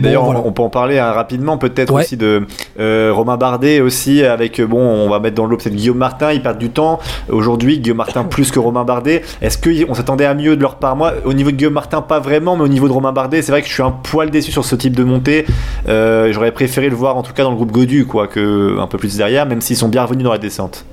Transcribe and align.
D'ailleurs, 0.00 0.46
on, 0.46 0.52
peut 0.52 0.62
en 0.62 0.68
parler 0.68 0.98
hein, 0.98 1.12
rapidement, 1.12 1.58
peut-être 1.58 1.94
aussi 1.94 2.16
de 2.16 2.46
euh, 2.78 3.12
Romain 3.14 3.36
Bardet 3.36 3.80
aussi, 3.80 4.24
avec, 4.24 4.60
bon, 4.60 4.80
on 4.80 5.08
va 5.08 5.20
mettre 5.20 5.36
dans 5.36 5.46
l'eau 5.46 5.56
peut-être 5.56 5.74
Guillaume 5.74 5.98
Martin, 5.98 6.32
ils 6.32 6.42
perdent 6.42 6.58
du 6.58 6.70
temps. 6.70 6.98
Aujourd'hui, 7.28 7.78
Guillaume 7.78 7.98
Martin 7.98 8.24
plus 8.30 8.50
que 8.50 8.58
Romain 8.58 8.84
Bardet. 8.84 9.22
Est-ce 9.42 9.58
qu'on 9.58 9.94
s'attendait 9.94 10.24
à 10.24 10.34
mieux 10.34 10.56
de 10.56 10.62
leur 10.62 10.76
part? 10.76 10.96
Moi, 10.96 11.12
au 11.24 11.32
niveau 11.32 11.50
de 11.50 11.56
Guillaume 11.56 11.74
Martin, 11.74 12.02
pas 12.02 12.20
vraiment, 12.20 12.56
mais 12.56 12.64
au 12.64 12.68
niveau 12.68 12.88
de 12.88 12.92
Romain 12.92 13.12
Bardet, 13.12 13.42
c'est 13.42 13.52
vrai 13.52 13.62
que 13.62 13.68
je 13.68 13.72
suis 13.72 13.82
un 13.82 13.90
poil 13.90 14.30
déçu 14.30 14.52
sur 14.52 14.64
ce 14.64 14.74
type 14.74 14.96
de 14.96 15.04
montée. 15.04 15.46
Euh, 15.88 16.32
j'aurais 16.32 16.52
préféré 16.52 16.88
le 16.88 16.96
voir 16.96 17.16
en 17.16 17.22
tout 17.22 17.32
cas 17.32 17.42
dans 17.42 17.50
le 17.50 17.56
groupe 17.56 17.72
Godu, 17.72 18.06
quoi, 18.06 18.26
que 18.26 18.78
un 18.78 18.86
peu 18.86 18.98
plus 18.98 19.16
derrière, 19.16 19.46
même 19.46 19.60
s'ils 19.60 19.76
sont 19.76 19.88
bien 19.88 20.04
revenus 20.04 20.24
dans 20.24 20.32
la 20.32 20.38
descente. 20.38 20.84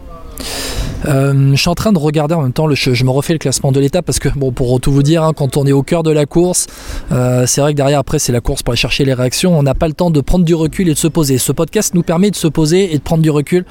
Euh, 1.08 1.52
je 1.52 1.56
suis 1.56 1.70
en 1.70 1.76
train 1.76 1.94
de 1.94 1.98
regarder 1.98 2.36
en 2.36 2.42
même 2.42 2.54
temps, 2.54 2.68
le, 2.68 2.76
je, 2.76 3.04
me 3.04 3.10
refais 3.10 3.34
le 3.34 3.40
classement 3.40 3.72
de 3.72 3.80
l'étape 3.80 4.06
parce 4.06 4.20
que, 4.20 4.30
bon, 4.30 4.52
pour 4.52 4.80
tout 4.80 4.92
vous 4.92 5.04
dire, 5.04 5.24
hein, 5.24 5.34
quand 5.36 5.58
on 5.58 5.66
est 5.66 5.72
au 5.72 5.84
cœur 5.84 6.04
de 6.04 6.12
la 6.12 6.26
course, 6.26 6.68
euh, 7.12 7.46
c'est 7.46 7.62
vrai 7.62 7.74
que 7.74 7.78
derrière, 7.78 8.00
après, 8.00 8.20
c'est 8.20 8.32
la 8.32 8.42
course 8.42 8.64
pour 8.64 8.72
aller 8.72 8.78
chercher 8.78 9.06
les 9.06 9.14
réactions. 9.14 9.58
On 9.58 9.64
n'a 9.64 9.76
pas 9.76 9.88
le 9.88 9.94
temps 9.94 10.12
de 10.12 10.22
prendre 10.22 10.46
du 10.46 10.56
recul 10.56 10.90
et 10.90 10.94
de 10.94 10.98
se 10.98 11.08
poser. 11.08 11.38
Ce 11.38 11.52
podcast 11.52 11.94
nous 11.94 12.04
permet 12.04 12.32
de 12.32 12.36
se 12.36 12.48
poser 12.48 12.94
et 12.94 12.98
de 12.98 13.04
prendre 13.04 13.24
du 13.24 13.30
recul 13.30 13.66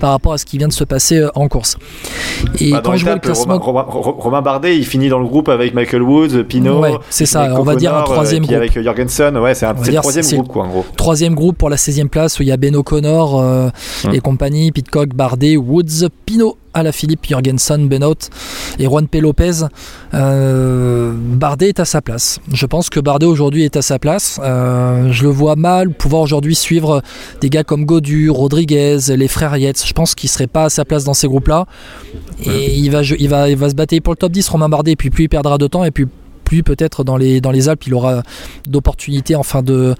par 0.00 0.10
rapport 0.10 0.32
à 0.32 0.38
ce 0.38 0.44
qui 0.44 0.58
vient 0.58 0.68
de 0.68 0.72
se 0.72 0.84
passer 0.84 1.18
euh, 1.18 1.28
en 1.34 1.48
course. 1.48 1.76
Et 2.58 2.72
bah, 2.72 2.82
quand 2.84 2.96
je 2.96 3.04
vois 3.04 3.14
le 3.14 3.20
classement. 3.20 3.58
Romain, 3.58 4.42
Bardet, 4.42 4.76
il 4.76 4.86
finit 4.86 5.08
dans 5.08 5.18
le 5.18 5.26
groupe 5.26 5.48
avec 5.48 5.74
Michael 5.74 6.02
Woods, 6.02 6.44
Pinot. 6.44 6.80
Ouais, 6.80 6.94
c'est 7.10 7.26
ça, 7.26 7.54
on 7.58 7.62
va 7.62 7.76
dire 7.76 7.94
un 7.94 8.02
troisième 8.02 8.44
groupe. 8.44 8.56
avec 8.56 8.80
Jorgensen, 8.80 9.36
ouais, 9.36 9.54
c'est 9.54 9.66
un 9.66 9.74
troisième 9.74 10.26
groupe, 10.26 10.48
quoi, 10.48 10.64
en 10.64 10.68
gros. 10.68 10.86
Troisième 10.96 11.34
groupe 11.34 11.58
pour 11.58 11.70
la 11.70 11.76
16e 11.76 12.08
place 12.08 12.38
où 12.38 12.42
il 12.42 12.48
y 12.48 12.52
a 12.52 12.56
Ben 12.56 12.74
O'Connor 12.74 13.34
hum. 13.34 13.70
et 14.12 14.20
compagnie, 14.20 14.72
Pitcock, 14.72 15.14
Bardet, 15.14 15.56
Woods, 15.56 16.08
Pinot 16.26 16.56
à 16.80 16.82
la 16.82 16.92
Philippe, 16.92 17.26
Jorgensen, 17.28 17.88
Benoît 17.88 18.14
et 18.78 18.84
Juan 18.84 19.06
P. 19.06 19.20
Lopez, 19.20 19.66
euh, 20.14 21.12
Bardet 21.14 21.68
est 21.68 21.80
à 21.80 21.84
sa 21.84 22.00
place. 22.00 22.40
Je 22.52 22.66
pense 22.66 22.90
que 22.90 23.00
Bardet 23.00 23.26
aujourd'hui 23.26 23.64
est 23.64 23.76
à 23.76 23.82
sa 23.82 23.98
place. 23.98 24.40
Euh, 24.42 25.12
je 25.12 25.22
le 25.22 25.28
vois 25.28 25.56
mal 25.56 25.90
pouvoir 25.90 26.22
aujourd'hui 26.22 26.54
suivre 26.54 27.02
des 27.40 27.50
gars 27.50 27.64
comme 27.64 27.84
Godu, 27.84 28.30
Rodriguez, 28.30 28.98
les 29.08 29.28
frères 29.28 29.56
Yates. 29.56 29.84
Je 29.86 29.92
pense 29.92 30.14
qu'il 30.14 30.28
ne 30.28 30.32
serait 30.32 30.46
pas 30.46 30.64
à 30.64 30.70
sa 30.70 30.84
place 30.84 31.04
dans 31.04 31.14
ces 31.14 31.28
groupes-là. 31.28 31.66
Et 32.44 32.74
il 32.76 32.90
va, 32.90 33.02
il, 33.02 33.28
va, 33.28 33.48
il 33.48 33.56
va 33.56 33.68
se 33.68 33.74
battre 33.74 33.98
pour 34.00 34.12
le 34.12 34.16
top 34.16 34.32
10, 34.32 34.48
Romain 34.48 34.68
Bardet, 34.68 34.92
et 34.92 34.96
puis 34.96 35.10
plus 35.10 35.24
il 35.24 35.28
perdra 35.28 35.58
de 35.58 35.66
temps, 35.66 35.84
et 35.84 35.90
puis 35.90 36.06
peut-être 36.62 37.04
dans 37.04 37.16
les, 37.16 37.40
dans 37.40 37.50
les 37.50 37.68
Alpes, 37.68 37.86
il 37.86 37.94
aura 37.94 38.22
d'opportunités 38.68 39.36
en 39.36 39.42
fin 39.42 39.62
de 39.62 39.94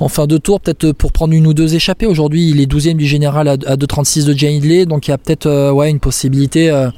en 0.00 0.08
fin 0.08 0.26
de 0.26 0.38
tour, 0.38 0.60
peut-être 0.60 0.92
pour 0.92 1.12
prendre 1.12 1.34
une 1.34 1.46
ou 1.46 1.52
deux 1.54 1.74
échappées. 1.74 2.06
Aujourd'hui, 2.06 2.48
il 2.48 2.60
est 2.60 2.70
12e 2.70 2.96
du 2.96 3.06
général 3.06 3.48
à, 3.48 3.56
2,36 3.56 4.24
de 4.24 4.32
Jane 4.32 4.54
Hindley, 4.54 4.86
donc 4.86 5.06
il 5.06 5.10
y 5.10 5.14
a 5.14 5.18
peut-être 5.18 5.46
euh, 5.46 5.70
ouais, 5.70 5.90
une 5.90 6.00
possibilité, 6.00 6.70
euh, 6.70 6.88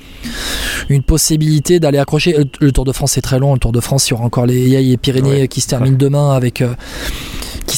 une 0.88 1.02
possibilité 1.02 1.80
d'aller 1.80 1.98
accrocher. 1.98 2.36
Le 2.60 2.72
Tour 2.72 2.84
de 2.84 2.92
France 2.92 3.18
est 3.18 3.22
très 3.22 3.40
long. 3.40 3.54
Le 3.54 3.58
Tour 3.58 3.72
de 3.72 3.80
France, 3.80 4.08
il 4.08 4.12
y 4.12 4.14
aura 4.14 4.24
encore 4.24 4.46
les, 4.46 4.96
Pyrénées 4.96 5.48
qui 5.48 5.60
se 5.60 5.66
terminent 5.66 5.96
demain 5.98 6.32
avec. 6.32 6.62
Euh, 6.62 6.74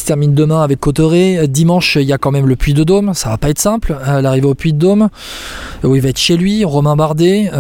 se 0.05 0.09
termine 0.09 0.35
demain 0.35 0.61
avec 0.61 0.81
Cotteret. 0.81 1.49
Dimanche, 1.49 1.97
il 1.97 2.07
y 2.07 2.13
a 2.13 2.19
quand 2.19 2.31
même 2.31 2.47
le 2.47 2.57
Puy 2.57 2.75
de 2.75 2.85
Dôme. 2.85 3.15
Ça 3.15 3.31
va 3.31 3.39
pas 3.39 3.49
être 3.49 3.59
simple, 3.59 3.97
l'arrivée 4.07 4.47
au 4.47 4.55
Puy 4.55 4.75
de 4.75 4.79
Dôme, 4.79 5.09
où 5.83 5.95
il 5.97 6.03
va 6.03 6.11
être 6.11 6.19
chez 6.19 6.37
lui, 6.37 6.65
Romain 6.65 6.95
Bardet. 6.95 7.51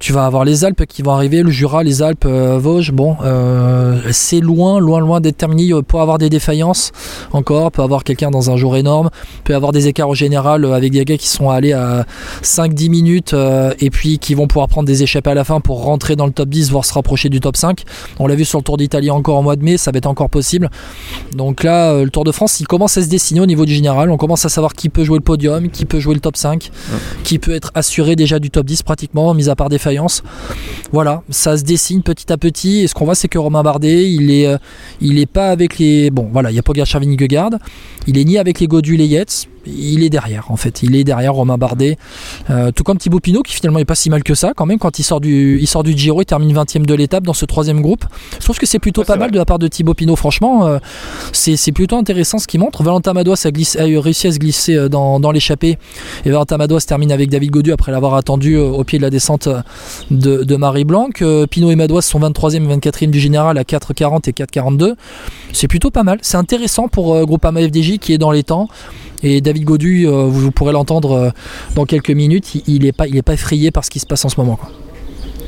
tu 0.00 0.12
vas 0.12 0.26
avoir 0.26 0.44
les 0.44 0.64
Alpes 0.64 0.84
qui 0.86 1.02
vont 1.02 1.12
arriver, 1.12 1.42
le 1.42 1.50
Jura, 1.50 1.84
les 1.84 2.02
Alpes, 2.02 2.26
Vosges. 2.26 2.90
Bon, 2.90 3.16
c'est 4.10 4.40
loin, 4.40 4.80
loin, 4.80 4.98
loin 4.98 5.20
d'être 5.20 5.36
terminé. 5.36 5.70
Pour 5.86 6.00
avoir 6.00 6.18
des 6.18 6.30
défaillances, 6.30 6.90
encore, 7.32 7.70
peut 7.70 7.82
avoir 7.82 8.02
quelqu'un 8.04 8.30
dans 8.30 8.50
un 8.50 8.56
jour 8.56 8.76
énorme, 8.76 9.10
peut 9.44 9.54
avoir 9.54 9.72
des 9.72 9.88
écarts 9.88 10.08
au 10.08 10.14
général 10.14 10.64
euh, 10.64 10.72
avec 10.72 10.92
des 10.92 11.04
gars 11.04 11.16
qui 11.16 11.28
sont 11.28 11.50
allés 11.50 11.72
à 11.72 12.06
5-10 12.42 12.90
minutes 12.90 13.34
euh, 13.34 13.72
et 13.80 13.90
puis 13.90 14.18
qui 14.18 14.34
vont 14.34 14.46
pouvoir 14.46 14.68
prendre 14.68 14.86
des 14.86 15.02
échappées 15.02 15.30
à 15.30 15.34
la 15.34 15.44
fin 15.44 15.60
pour 15.60 15.84
rentrer 15.84 16.16
dans 16.16 16.26
le 16.26 16.32
top 16.32 16.48
10, 16.48 16.70
voire 16.70 16.84
se 16.84 16.92
rapprocher 16.92 17.28
du 17.28 17.40
top 17.40 17.56
5. 17.56 17.82
On 18.18 18.26
l'a 18.26 18.34
vu 18.34 18.44
sur 18.44 18.58
le 18.58 18.64
Tour 18.64 18.76
d'Italie 18.76 19.10
encore 19.10 19.36
en 19.36 19.42
mois 19.42 19.56
de 19.56 19.64
mai, 19.64 19.76
ça 19.76 19.90
va 19.90 19.98
être 19.98 20.06
encore 20.06 20.30
possible. 20.30 20.70
Donc 21.32 21.62
là, 21.62 21.67
euh, 21.72 22.04
le 22.04 22.10
Tour 22.10 22.24
de 22.24 22.32
France, 22.32 22.60
il 22.60 22.66
commence 22.66 22.96
à 22.96 23.02
se 23.02 23.08
dessiner 23.08 23.40
au 23.40 23.46
niveau 23.46 23.64
du 23.64 23.74
général. 23.74 24.10
On 24.10 24.16
commence 24.16 24.44
à 24.44 24.48
savoir 24.48 24.74
qui 24.74 24.88
peut 24.88 25.04
jouer 25.04 25.18
le 25.18 25.24
podium, 25.24 25.68
qui 25.68 25.84
peut 25.84 26.00
jouer 26.00 26.14
le 26.14 26.20
top 26.20 26.36
5, 26.36 26.70
qui 27.24 27.38
peut 27.38 27.52
être 27.54 27.70
assuré 27.74 28.16
déjà 28.16 28.38
du 28.38 28.50
top 28.50 28.66
10 28.66 28.82
pratiquement, 28.82 29.34
mis 29.34 29.48
à 29.48 29.56
part 29.56 29.68
défaillance. 29.68 30.22
Voilà, 30.92 31.22
ça 31.30 31.56
se 31.56 31.64
dessine 31.64 32.02
petit 32.02 32.32
à 32.32 32.36
petit. 32.36 32.80
Et 32.80 32.86
ce 32.86 32.94
qu'on 32.94 33.04
voit, 33.04 33.14
c'est 33.14 33.28
que 33.28 33.38
Romain 33.38 33.62
Bardet, 33.62 34.10
il 34.10 34.30
est, 34.30 34.48
il 35.00 35.18
est 35.18 35.26
pas 35.26 35.50
avec 35.50 35.78
les. 35.78 36.10
Bon, 36.10 36.28
voilà, 36.32 36.50
il 36.50 36.54
y 36.54 36.58
a 36.58 36.62
pas 36.62 36.72
Charvin 36.84 37.14
Il 38.06 38.18
est 38.18 38.24
ni 38.24 38.38
avec 38.38 38.60
les 38.60 38.66
Godu 38.66 38.96
les 38.96 39.06
Yates, 39.06 39.48
il 39.76 40.02
est 40.02 40.10
derrière 40.10 40.50
en 40.50 40.56
fait. 40.56 40.82
Il 40.82 40.96
est 40.96 41.04
derrière 41.04 41.34
Romain 41.34 41.58
Bardet. 41.58 41.98
Euh, 42.50 42.70
tout 42.72 42.84
comme 42.84 42.98
Thibaut 42.98 43.20
Pinot 43.20 43.42
qui 43.42 43.54
finalement 43.54 43.78
est 43.78 43.84
pas 43.84 43.94
si 43.94 44.10
mal 44.10 44.22
que 44.22 44.34
ça 44.34 44.52
quand 44.54 44.66
même 44.66 44.78
quand 44.78 44.98
il 44.98 45.02
sort 45.02 45.20
du, 45.20 45.58
il 45.60 45.66
sort 45.66 45.82
du 45.82 45.96
Giro, 45.96 46.22
il 46.22 46.26
termine 46.26 46.54
20ème 46.54 46.86
de 46.86 46.94
l'étape 46.94 47.24
dans 47.24 47.32
ce 47.32 47.44
troisième 47.44 47.80
groupe. 47.80 48.04
Je 48.38 48.44
trouve 48.44 48.58
que 48.58 48.66
c'est 48.66 48.78
plutôt 48.78 49.04
pas 49.04 49.16
mal 49.16 49.30
de 49.30 49.38
la 49.38 49.44
part 49.44 49.58
de 49.58 49.68
Thibaut 49.68 49.94
Pinot. 49.94 50.16
Franchement, 50.16 50.66
euh, 50.66 50.78
c'est 51.32 51.72
plutôt 51.72 51.96
intéressant 51.96 52.38
ce 52.38 52.46
qu'il 52.46 52.60
montre. 52.60 52.82
Valentin 52.82 53.12
Madois 53.12 53.36
a, 53.44 53.48
a, 53.48 54.00
réussi 54.00 54.26
à 54.26 54.32
se 54.32 54.38
glisser 54.38 54.76
euh, 54.76 54.88
dans, 54.88 55.30
l'échappée 55.30 55.78
et 56.24 56.30
Valentin 56.30 56.56
Madois 56.56 56.80
termine 56.80 57.12
avec 57.12 57.28
David 57.28 57.50
Godu 57.50 57.72
après 57.72 57.92
l'avoir 57.92 58.14
attendu 58.14 58.56
au 58.56 58.82
pied 58.84 58.98
de 58.98 59.02
la 59.02 59.10
descente 59.10 59.48
de, 60.10 60.56
Marie 60.56 60.84
Blanc. 60.84 61.08
Pinot 61.50 61.70
et 61.70 61.76
Madois 61.76 62.02
sont 62.02 62.20
23e 62.20 62.70
et 62.70 62.76
24e 62.76 63.10
du 63.10 63.20
général 63.20 63.58
à 63.58 63.62
4,40 63.62 64.28
et 64.28 64.32
4,42. 64.32 64.94
C'est 65.52 65.68
plutôt 65.68 65.90
pas 65.90 66.02
mal. 66.02 66.18
C'est 66.22 66.36
intéressant 66.36 66.88
pour 66.88 67.24
Groupama 67.26 67.60
FDJ 67.60 67.98
qui 67.98 68.12
est 68.12 68.18
dans 68.18 68.30
les 68.30 68.42
temps. 68.42 68.68
Et 69.22 69.40
David 69.40 69.64
Godu, 69.64 70.06
euh, 70.06 70.26
vous, 70.26 70.50
pourrez 70.50 70.72
l'entendre 70.72 71.12
euh, 71.12 71.30
dans 71.74 71.84
quelques 71.84 72.10
minutes, 72.10 72.54
il 72.66 72.82
n'est 72.82 72.92
pas, 72.92 73.06
il 73.06 73.16
est 73.16 73.22
pas 73.22 73.34
effrayé 73.34 73.70
par 73.70 73.84
ce 73.84 73.90
qui 73.90 73.98
se 73.98 74.06
passe 74.06 74.24
en 74.24 74.28
ce 74.28 74.40
moment. 74.40 74.58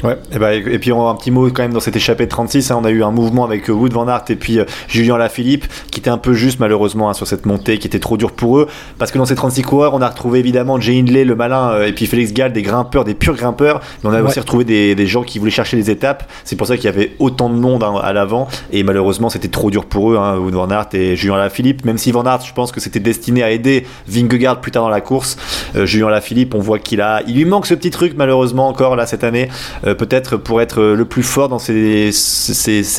Ouais, 0.03 0.17
et, 0.33 0.39
bah, 0.39 0.55
et 0.55 0.79
puis 0.79 0.93
on 0.93 1.07
a 1.07 1.11
un 1.11 1.15
petit 1.15 1.31
mot 1.31 1.49
quand 1.51 1.63
même 1.63 1.73
dans 1.73 1.81
cette 1.81 1.97
échappée 1.97 2.25
de 2.25 2.31
36. 2.31 2.71
Hein, 2.71 2.79
on 2.81 2.85
a 2.85 2.91
eu 2.91 3.03
un 3.03 3.11
mouvement 3.11 3.45
avec 3.45 3.69
euh, 3.69 3.73
Wood 3.73 3.93
Van 3.93 4.09
Aert 4.09 4.25
et 4.31 4.37
puis 4.37 4.59
euh, 4.59 4.65
Julien 4.89 5.19
Lafilippe 5.19 5.67
qui 5.91 6.01
était 6.01 6.11
un 6.11 6.19
peu 6.19 6.33
juste 6.33 6.59
malheureusement 6.59 7.11
hein, 7.11 7.15
sur 7.15 7.27
cette 7.27 7.45
montée 7.45 7.79
qui 7.79 7.87
était 7.87 7.99
trop 7.99 8.17
dure 8.17 8.33
pour 8.33 8.59
eux. 8.59 8.69
Parce 8.99 9.11
que 9.11 9.19
dans 9.19 9.27
ces 9.27 9.35
36 9.35 9.63
coureurs, 9.63 9.95
on 9.95 10.01
a 10.01 10.09
retrouvé 10.09 10.39
évidemment 10.39 10.81
Jay 10.81 10.99
Hindley, 10.99 11.25
le 11.25 11.35
malin, 11.35 11.73
euh, 11.73 11.87
et 11.87 11.93
puis 11.93 12.07
Félix 12.07 12.33
Gall, 12.33 12.53
des 12.53 12.63
grimpeurs, 12.63 13.05
des 13.05 13.15
purs 13.15 13.35
grimpeurs. 13.35 13.81
Mais 14.03 14.11
on 14.11 14.13
a 14.13 14.23
aussi 14.23 14.41
retrouvé 14.41 14.65
des, 14.65 14.95
des, 14.95 15.07
gens 15.07 15.23
qui 15.23 15.39
voulaient 15.39 15.51
chercher 15.51 15.77
les 15.77 15.91
étapes. 15.91 16.31
C'est 16.45 16.57
pour 16.57 16.67
ça 16.67 16.77
qu'il 16.77 16.87
y 16.87 16.89
avait 16.89 17.13
autant 17.19 17.51
de 17.51 17.57
monde 17.57 17.83
hein, 17.83 17.95
à 18.03 18.13
l'avant. 18.13 18.49
Et 18.73 18.83
malheureusement, 18.83 19.29
c'était 19.29 19.49
trop 19.49 19.71
dur 19.71 19.85
pour 19.85 20.13
eux, 20.13 20.17
hein, 20.17 20.37
Wood 20.37 20.55
Van 20.55 20.71
Aert 20.71 20.89
et 20.95 21.17
Julien 21.17 21.37
Lafilippe. 21.37 21.85
Même 21.85 21.99
si 21.99 22.13
Van 22.13 22.25
Aert, 22.25 22.41
je 22.43 22.55
pense 22.55 22.73
que 22.73 22.81
c'était 22.81 23.01
destiné 23.01 23.43
à 23.43 23.51
aider 23.51 23.87
Vingegaard 24.09 24.61
plus 24.61 24.71
tard 24.71 24.85
dans 24.85 24.89
la 24.89 25.01
course. 25.01 25.37
Julien 25.75 26.09
Lafilippe, 26.09 26.55
on 26.55 26.61
voit 26.61 26.79
qu'il 26.79 27.01
a, 27.01 27.23
il 27.27 27.35
lui 27.35 27.45
manque 27.45 27.67
ce 27.67 27.75
petit 27.75 27.91
truc 27.91 28.15
malheureusement 28.17 28.69
encore 28.69 28.97
là 28.97 29.07
cette 29.07 29.25
année. 29.25 29.49
Peut-être 29.95 30.37
pour 30.37 30.61
être 30.61 30.81
euh, 30.81 30.95
le 30.95 31.05
plus 31.05 31.23
fort 31.23 31.49
dans 31.49 31.59
ces, 31.59 32.11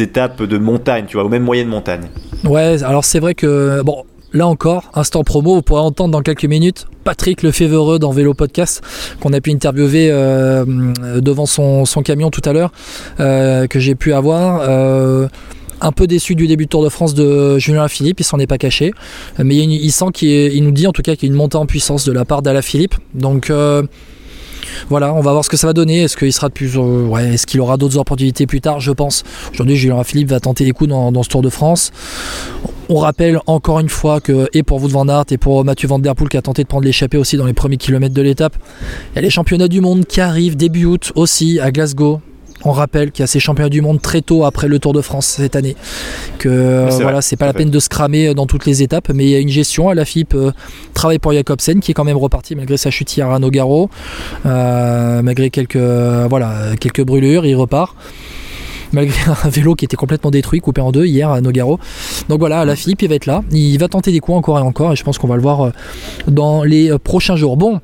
étapes 0.02 0.44
de 0.44 0.57
montagne, 0.57 1.06
tu 1.07 1.18
vois, 1.18 1.25
ou 1.25 1.29
même 1.29 1.44
moyenne 1.44 1.68
montagne. 1.68 2.09
Ouais, 2.44 2.84
alors 2.84 3.06
c'est 3.06 3.19
vrai 3.19 3.35
que, 3.35 3.81
bon, 3.84 4.03
là 4.34 4.47
encore, 4.47 4.91
instant 4.94 5.24
promo, 5.24 5.56
vous 5.56 5.62
pourrez 5.62 5.81
entendre 5.81 6.12
dans 6.12 6.22
quelques 6.22 6.46
minutes 6.46 6.88
Patrick 7.03 7.44
Lefevreux 7.44 8.00
dans 8.00 8.12
Vélo 8.12 8.34
Podcast, 8.34 8.81
qu'on 9.19 9.34
a 9.34 9.41
pu 9.41 9.52
interviewer 9.52 10.09
euh, 10.12 10.66
devant 11.19 11.46
son, 11.46 11.85
camion 12.03 12.29
tout 12.29 12.41
à 12.46 12.53
l'heure, 12.53 12.72
euh, 13.19 13.68
que 13.68 13.79
j'ai 13.79 13.96
pu 13.96 14.13
avoir. 14.13 14.62
un 15.84 15.91
peu 15.91 16.06
déçu 16.06 16.35
du 16.35 16.46
début 16.46 16.66
de 16.66 16.69
Tour 16.69 16.84
de 16.84 16.90
France 16.90 17.16
de 17.16 17.58
Julien 17.58 17.88
Philippe, 17.88 18.19
il 18.19 18.23
s'en 18.23 18.38
est 18.38 18.46
pas 18.46 18.59
caché, 18.59 18.94
mais 19.40 19.56
il, 19.56 19.91
sent 19.91 20.12
qu'il 20.13 20.63
nous 20.63 20.72
dit 20.72 20.85
en 20.85 20.91
tout 20.91 21.02
cas 21.02 21.16
qu'il 21.16 21.28
y 21.28 21.31
a 21.31 21.34
une 21.34 21.38
montée 21.38 21.58
en 21.58 21.66
puissance 21.66 22.06
de 22.06 22.12
la 22.12 22.23
part 22.23 22.44
d'Ala 22.44 22.62
Philippe. 22.62 22.94
Donc 23.16 23.52
voilà, 24.90 25.14
on 25.14 25.22
va 25.22 25.32
voir 25.32 25.44
ce 25.44 25.50
que 25.50 25.58
ça 25.58 25.68
va 25.68 25.74
donner. 25.74 26.04
Est-ce 26.04 26.18
qu'il 26.18 26.34
sera 26.34 26.50
plus, 26.50 26.78
euh, 26.78 27.06
ouais, 27.06 27.36
qu'il 27.48 27.59
aura 27.62 27.78
d'autres 27.78 27.98
opportunités 27.98 28.48
plus 28.48 28.62
tard? 28.62 28.80
Je 28.80 28.92
pense. 28.92 29.24
Aujourd'hui, 29.54 29.76
Julien 29.76 30.04
Philippe 30.04 30.30
va 30.30 30.40
tenter 30.40 30.66
les 30.66 30.72
coups 30.72 30.90
dans, 30.90 31.24
ce 31.24 31.30
Tour 31.30 31.42
de 31.42 31.50
France. 31.50 31.92
On 32.90 32.98
rappelle 32.98 33.40
encore 33.48 33.80
une 33.80 33.90
fois 33.90 34.20
que, 34.20 34.48
et 34.54 34.64
pour 34.64 34.80
vous 34.80 34.88
Van 34.88 35.08
Aert 35.08 35.26
et 35.32 35.38
pour 35.38 35.64
Mathieu 35.64 35.88
Van 35.88 36.00
Der 36.00 36.16
Poel 36.16 36.30
qui 36.30 36.38
a 36.38 36.42
tenté 36.42 36.64
de 36.64 36.68
prendre 36.68 36.84
l'échappée 36.84 37.18
aussi 37.18 37.38
dans 37.38 37.46
les 37.46 37.54
premiers 37.54 37.78
kilomètres 37.78 38.14
de 38.14 38.22
l'étape, 38.22 38.58
il 39.14 39.16
y 39.16 39.20
a 39.20 39.22
les 39.22 39.30
championnats 39.30 39.70
du 39.70 39.82
monde 39.82 40.06
qui 40.06 40.20
arrivent 40.20 40.58
début 40.58 40.86
août 40.86 41.12
aussi 41.16 41.59
à 41.59 41.72
Glasgow. 41.72 42.22
On 42.64 42.72
rappelle 42.72 43.12
qu'il 43.12 43.24
y 43.24 43.26
a 43.26 43.28
ces 43.28 43.40
championnats 43.40 43.70
du 43.70 43.82
monde 43.82 44.02
très 44.02 44.22
tôt 44.22 44.46
après 44.46 44.68
le 44.68 44.80
Tour 44.80 44.94
de 44.94 45.02
France 45.02 45.26
cette 45.26 45.56
année. 45.56 45.76
Que 46.38 46.88
voilà, 47.02 47.22
c'est 47.22 47.36
pas 47.36 47.46
la 47.46 47.54
peine 47.54 47.70
de 47.70 47.80
se 47.80 47.90
cramer 47.90 48.34
dans 48.34 48.46
toutes 48.46 48.66
les 48.66 48.84
étapes, 48.84 49.09
mais 49.14 49.26
il 49.26 49.30
y 49.30 49.35
a 49.35 49.40
une 49.40 49.50
gestion. 49.50 49.90
À 49.90 49.96
la 49.96 50.06
FIP 50.06 50.34
euh, 50.34 50.52
travaille 50.94 51.20
pour 51.20 51.34
Jacobsen 51.34 51.80
qui 51.80 51.91
est 51.91 51.94
quand 51.94 52.03
même 52.03 52.18
reparti 52.18 52.56
malgré 52.56 52.78
sa 52.78 52.91
chute 52.91 53.16
hier 53.16 53.30
à 53.30 53.40
Nogaro, 53.40 53.90
euh, 54.46 55.22
malgré 55.22 55.50
quelques 55.50 55.78
voilà 55.78 56.76
quelques 56.80 57.03
brûlures, 57.03 57.46
il 57.46 57.56
repart 57.56 57.96
malgré 58.94 59.18
un 59.44 59.50
vélo 59.50 59.76
qui 59.76 59.85
était 59.85 59.97
complètement 59.97 60.32
détruit, 60.32 60.59
coupé 60.59 60.82
en 60.82 60.91
deux 60.91 61.06
hier 61.06 61.30
à 61.30 61.41
Nogaro. 61.41 61.80
Donc 62.30 62.40
voilà, 62.40 62.66
la 62.66 62.76
Philippe, 62.76 63.02
il 63.02 63.09
va 63.09 63.16
être 63.16 63.26
là. 63.26 63.41
Il 63.52 63.78
va 63.78 63.88
tenter 63.88 64.12
des 64.12 64.20
coups 64.20 64.38
encore 64.38 64.59
et 64.59 64.62
encore, 64.62 64.94
et 64.94 64.96
je 64.96 65.03
pense 65.03 65.18
qu'on 65.18 65.28
va 65.28 65.35
le 65.35 65.41
voir 65.41 65.62
euh, 65.62 65.72
dans 66.28 66.64
les 66.64 66.91
prochains 67.00 67.35
jours. 67.35 67.58
Bon, 67.58 67.80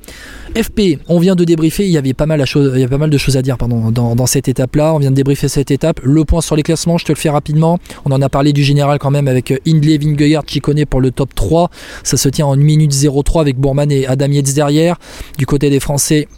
FP, 0.56 0.98
on 1.08 1.18
vient 1.18 1.34
de 1.34 1.44
débriefer, 1.44 1.84
il 1.84 1.90
y 1.90 1.98
avait 1.98 2.14
pas 2.14 2.26
mal, 2.26 2.44
il 2.54 2.80
y 2.80 2.84
a 2.84 2.88
pas 2.88 2.98
mal 2.98 3.10
de 3.10 3.18
choses 3.18 3.36
à 3.36 3.42
dire 3.42 3.56
dans, 3.58 4.26
cette 4.26 4.48
étape-là. 4.48 4.94
On 4.94 4.98
vient 4.98 5.10
de 5.10 5.16
débriefer 5.16 5.48
cette 5.48 5.70
étape. 5.70 6.00
Le 6.02 6.24
point 6.24 6.40
sur 6.40 6.56
les 6.56 6.62
classements, 6.62 6.98
je 6.98 7.04
te 7.04 7.12
le 7.12 7.16
fais 7.16 7.30
rapidement. 7.30 7.78
On 8.04 8.12
en 8.12 8.22
a 8.22 8.28
parlé 8.28 8.52
du 8.52 8.62
général 8.62 8.98
quand 8.98 9.10
même 9.10 9.28
avec 9.28 9.52
Hindley, 9.66 9.98
Vingegaard, 9.98 10.44
Chicone 10.46 10.84
pour 10.86 11.00
le 11.00 11.10
top 11.10 11.34
3. 11.34 11.70
Ça 12.02 12.16
se 12.16 12.28
tient 12.28 12.46
en 12.46 12.54
1 12.54 12.56
minute 12.56 12.92
03 12.92 13.42
avec 13.42 13.56
Bourman 13.56 13.90
et 13.90 14.06
Adam 14.06 14.26
Yates 14.26 14.54
derrière. 14.54 14.96
Du 15.36 15.46
côté 15.46 15.70
des 15.70 15.80
Français, 15.80 16.28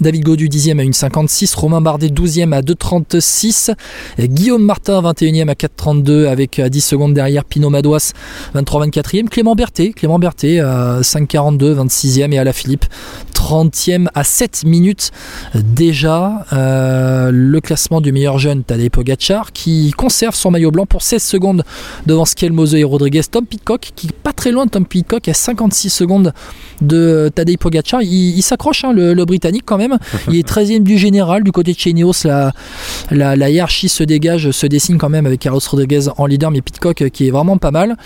David 0.00 0.24
Godu 0.24 0.48
10e 0.48 0.78
à 0.78 0.84
1,56, 0.84 1.54
Romain 1.56 1.80
Bardet 1.80 2.08
12e 2.08 2.52
à 2.54 2.62
2,36, 2.62 3.74
Guillaume 4.18 4.64
Martin 4.64 5.02
21e 5.02 5.48
à 5.48 5.54
4,32 5.54 6.26
avec 6.26 6.60
10 6.60 6.80
secondes 6.80 7.12
derrière 7.12 7.44
Pinot 7.44 7.68
Madouas 7.68 8.12
23-24e, 8.54 9.28
Clément 9.28 9.54
Berthet, 9.54 9.90
Clément 9.90 10.18
Berthet 10.18 10.60
à 10.60 11.00
5,42, 11.02 11.74
26e 11.84 12.32
et 12.32 12.38
à 12.38 12.44
la 12.44 12.52
Philippe 12.54 12.86
30e 13.40 14.08
à 14.14 14.22
7 14.22 14.64
minutes 14.64 15.12
déjà. 15.54 16.44
Euh, 16.52 17.30
le 17.32 17.60
classement 17.60 18.02
du 18.02 18.12
meilleur 18.12 18.38
jeune 18.38 18.62
Tadej 18.62 18.90
Pogacar 18.90 19.52
qui 19.52 19.92
conserve 19.96 20.34
son 20.34 20.50
maillot 20.50 20.70
blanc 20.70 20.84
pour 20.84 21.02
16 21.02 21.22
secondes 21.22 21.64
devant 22.06 22.26
Skelmose 22.26 22.74
et 22.74 22.84
Rodriguez. 22.84 23.22
Tom 23.30 23.46
Pitcock 23.46 23.92
qui 23.96 24.08
est 24.08 24.12
pas 24.12 24.32
très 24.32 24.52
loin 24.52 24.66
de 24.66 24.70
Tom 24.70 24.84
Pitcock 24.84 25.26
à 25.26 25.34
56 25.34 25.88
secondes 25.88 26.34
de 26.82 27.30
Tadej 27.34 27.56
Pogacar. 27.56 28.02
Il, 28.02 28.42
s'accroche 28.42 28.84
hein, 28.84 28.92
le, 28.92 29.24
Britannique 29.24 29.64
quand 29.64 29.78
même. 29.78 29.98
Il 30.28 30.36
est 30.36 30.46
13e 30.46 30.82
du 30.82 30.98
général 30.98 31.42
du 31.42 31.50
côté 31.50 31.72
de 31.72 31.78
Chenios. 31.78 32.26
La, 33.10 33.50
hiérarchie 33.50 33.88
se 33.88 34.04
dégage, 34.04 34.50
se 34.50 34.66
dessine 34.66 34.98
quand 34.98 35.08
même 35.08 35.26
avec 35.26 35.40
Carlos 35.40 35.60
Rodriguez 35.66 36.08
en 36.18 36.26
leader, 36.26 36.50
mais 36.50 36.60
Pitcock 36.60 37.08
qui 37.10 37.28
est 37.28 37.30
vraiment 37.30 37.56
pas 37.56 37.70
mal. 37.70 37.96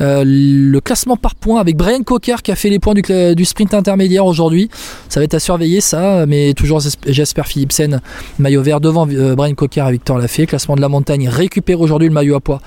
Euh, 0.00 0.22
le 0.24 0.80
classement 0.80 1.16
par 1.16 1.34
points 1.34 1.60
avec 1.60 1.76
Brian 1.76 2.02
Cocker 2.02 2.36
qui 2.42 2.52
a 2.52 2.56
fait 2.56 2.70
les 2.70 2.78
points 2.78 2.94
du 2.94 3.44
sprint 3.44 3.74
intermédiaire 3.74 4.24
aujourd'hui. 4.24 4.70
Ça 5.08 5.20
va 5.20 5.24
être 5.24 5.34
à 5.34 5.40
surveiller 5.40 5.80
ça, 5.80 6.26
mais 6.26 6.54
toujours 6.54 6.80
Jasper 7.06 7.42
Philipsen, 7.44 8.00
maillot 8.38 8.62
vert 8.62 8.80
devant 8.80 9.08
euh, 9.08 9.34
Brian 9.34 9.54
Cocker 9.54 9.86
et 9.88 9.92
Victor 9.92 10.18
Lafay. 10.18 10.46
Classement 10.46 10.76
de 10.76 10.80
la 10.80 10.88
montagne 10.88 11.28
récupère 11.28 11.80
aujourd'hui 11.80 12.08
le 12.08 12.14
maillot 12.14 12.34
à 12.34 12.40
poids 12.40 12.60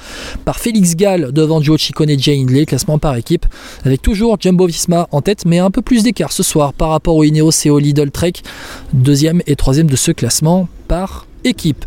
par 0.45 0.57
Félix 0.57 0.95
Gall 0.95 1.31
devant 1.31 1.61
Joe 1.61 1.79
Ciccone 1.79 2.09
et 2.09 2.17
Jay 2.17 2.37
Hindley. 2.39 2.65
Classement 2.65 2.99
par 2.99 3.15
équipe 3.15 3.45
avec 3.85 4.01
toujours 4.01 4.37
Jumbo 4.39 4.65
Visma 4.65 5.07
en 5.11 5.21
tête, 5.21 5.45
mais 5.45 5.59
un 5.59 5.71
peu 5.71 5.81
plus 5.81 6.03
d'écart 6.03 6.31
ce 6.31 6.43
soir 6.43 6.73
par 6.73 6.89
rapport 6.89 7.15
au 7.15 7.23
Ineos 7.23 7.51
et 7.65 7.69
au 7.69 7.79
Lidl 7.79 8.11
Trek. 8.11 8.33
Deuxième 8.93 9.41
et 9.47 9.55
troisième 9.55 9.87
de 9.87 9.95
ce 9.95 10.11
classement 10.11 10.67
par 10.87 11.25
équipe. 11.43 11.85